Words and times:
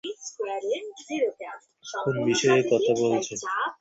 কোন 1.95 2.15
বিষয়ে 2.25 2.61
কথা 2.63 2.91
বলছেন? 3.01 3.37